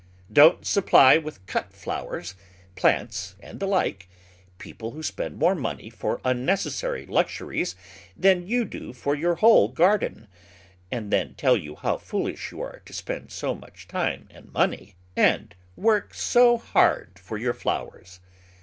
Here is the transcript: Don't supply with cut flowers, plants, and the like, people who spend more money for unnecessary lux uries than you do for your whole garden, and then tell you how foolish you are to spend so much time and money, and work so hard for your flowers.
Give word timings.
Don't 0.33 0.65
supply 0.65 1.19
with 1.19 1.45
cut 1.45 1.71
flowers, 1.73 2.33
plants, 2.75 3.35
and 3.39 3.59
the 3.59 3.67
like, 3.67 4.09
people 4.57 4.89
who 4.89 5.03
spend 5.03 5.37
more 5.37 5.53
money 5.53 5.91
for 5.91 6.19
unnecessary 6.25 7.05
lux 7.05 7.37
uries 7.37 7.75
than 8.17 8.47
you 8.47 8.65
do 8.65 8.93
for 8.93 9.13
your 9.13 9.35
whole 9.35 9.67
garden, 9.67 10.27
and 10.91 11.13
then 11.13 11.35
tell 11.35 11.55
you 11.55 11.75
how 11.75 11.99
foolish 11.99 12.51
you 12.51 12.61
are 12.61 12.81
to 12.85 12.93
spend 12.93 13.31
so 13.31 13.53
much 13.53 13.87
time 13.87 14.27
and 14.31 14.51
money, 14.51 14.95
and 15.15 15.53
work 15.75 16.15
so 16.15 16.57
hard 16.57 17.19
for 17.19 17.37
your 17.37 17.53
flowers. 17.53 18.19